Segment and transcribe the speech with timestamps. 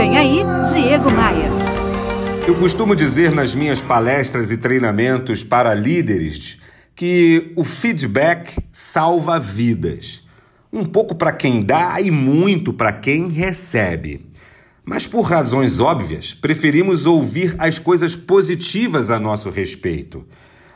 [0.00, 0.38] Vem aí,
[0.72, 1.50] Diego Maia.
[2.48, 6.56] Eu costumo dizer nas minhas palestras e treinamentos para líderes
[6.96, 10.24] que o feedback salva vidas.
[10.72, 14.26] Um pouco para quem dá e muito para quem recebe.
[14.82, 20.24] Mas por razões óbvias, preferimos ouvir as coisas positivas a nosso respeito.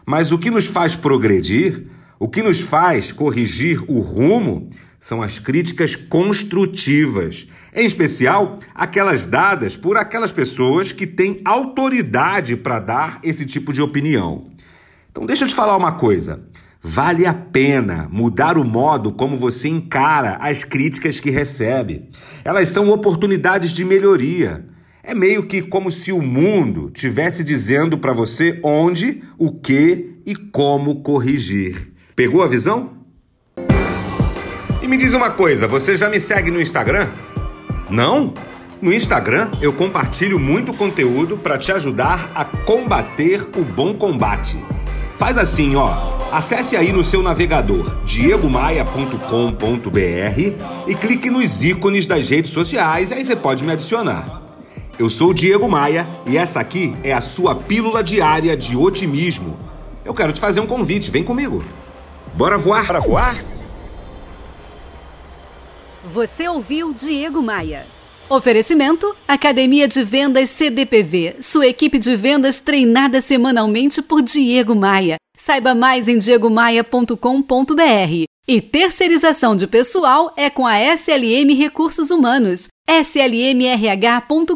[0.04, 1.86] Mas o que nos faz progredir,
[2.18, 4.68] o que nos faz corrigir o rumo,
[5.05, 12.80] são as críticas construtivas, em especial aquelas dadas por aquelas pessoas que têm autoridade para
[12.80, 14.46] dar esse tipo de opinião.
[15.11, 16.49] Então, deixa eu te falar uma coisa.
[16.82, 22.08] Vale a pena mudar o modo como você encara as críticas que recebe.
[22.43, 24.64] Elas são oportunidades de melhoria.
[25.02, 30.35] É meio que como se o mundo tivesse dizendo para você onde, o que e
[30.35, 31.93] como corrigir.
[32.16, 33.03] Pegou a visão?
[34.84, 37.08] E me diz uma coisa, você já me segue no Instagram?
[37.88, 38.34] Não?
[38.83, 44.62] No Instagram eu compartilho muito conteúdo para te ajudar a combater o bom combate.
[45.16, 46.18] Faz assim, ó.
[46.30, 53.34] Acesse aí no seu navegador diegomaia.com.br e clique nos ícones das redes sociais, aí você
[53.34, 54.42] pode me adicionar.
[54.98, 59.58] Eu sou o Diego Maia e essa aqui é a sua pílula diária de otimismo.
[60.04, 61.64] Eu quero te fazer um convite, vem comigo.
[62.34, 62.86] Bora voar?
[62.86, 63.34] Para voar?
[66.12, 67.83] Você ouviu Diego Maia.
[68.28, 75.16] Oferecimento: Academia de Vendas CDPV, sua equipe de vendas treinada semanalmente por Diego Maia.
[75.34, 77.14] Saiba mais em diegomaia.com.br.
[78.47, 84.55] E terceirização de pessoal é com a SLM Recursos Humanos, slmrh.com.br.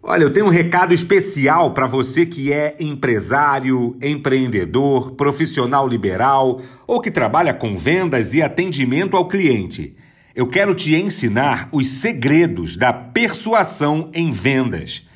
[0.00, 7.00] Olha, eu tenho um recado especial para você que é empresário, empreendedor, profissional liberal ou
[7.00, 9.96] que trabalha com vendas e atendimento ao cliente.
[10.34, 15.06] Eu quero te ensinar os segredos da persuasão em vendas.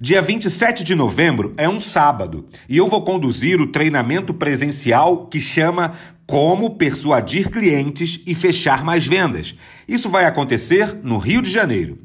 [0.00, 5.40] Dia 27 de novembro é um sábado e eu vou conduzir o treinamento presencial que
[5.40, 5.92] chama
[6.26, 9.54] Como Persuadir Clientes e Fechar Mais Vendas.
[9.86, 12.00] Isso vai acontecer no Rio de Janeiro.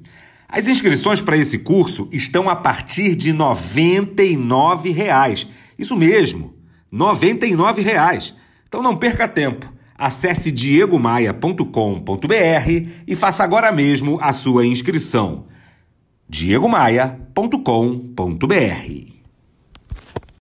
[0.48, 5.48] As inscrições para esse curso estão a partir de 99 reais.
[5.78, 6.54] Isso mesmo,
[6.92, 8.36] 99 reais.
[8.68, 9.79] Então não perca tempo.
[10.00, 15.46] Acesse diegomaia.com.br e faça agora mesmo a sua inscrição.
[16.30, 19.19] diegomaia.com.br